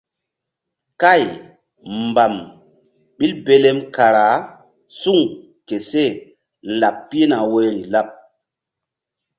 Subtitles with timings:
[1.01, 1.23] Kay
[2.05, 2.33] mbam
[3.17, 4.25] ɓil belem kara
[4.99, 5.19] suŋ
[5.67, 6.13] ke seh
[6.79, 8.07] laɓ pihna woyri laɓ.